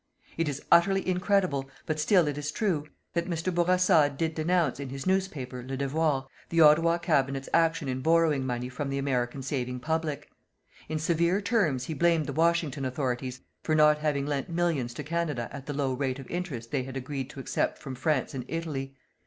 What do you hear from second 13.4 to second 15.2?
for not having lent millions to